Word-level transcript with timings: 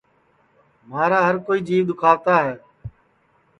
مھارا 0.89 1.19
ہر 1.27 1.35
کوئی 1.47 1.59
جیو 1.67 1.85
دُؔکھاوتا 1.89 2.35
ہے 2.45 2.53